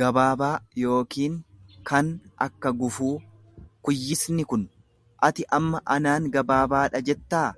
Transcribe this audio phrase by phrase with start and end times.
[0.00, 0.50] gabaabaa
[0.80, 1.38] yookiin
[1.92, 2.10] kan
[2.48, 3.14] akka gufuu;
[3.88, 4.68] Kuyyisni kun!
[5.30, 7.48] Ati amma anaan gabaabaadha jettaa?